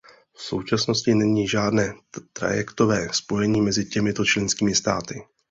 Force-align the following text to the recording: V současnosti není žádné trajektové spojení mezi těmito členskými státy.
V 0.33 0.41
současnosti 0.41 1.15
není 1.15 1.47
žádné 1.47 1.93
trajektové 2.33 3.13
spojení 3.13 3.61
mezi 3.61 3.85
těmito 3.85 4.25
členskými 4.25 4.75
státy. 4.75 5.15